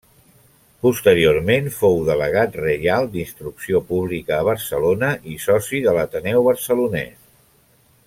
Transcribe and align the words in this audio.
Posteriorment 0.85 1.67
fou 1.75 1.99
delegat 2.07 2.57
reial 2.63 3.07
d'Instrucció 3.17 3.83
Pública 3.93 4.41
a 4.41 4.49
Barcelona 4.51 5.13
i 5.35 5.39
soci 5.47 5.87
de 5.89 5.97
l'Ateneu 6.01 6.51
Barcelonès. 6.53 7.19